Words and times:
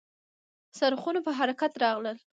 څرخونه 0.77 1.19
په 1.25 1.31
حرکت 1.39 1.73
راغلل. 1.83 2.17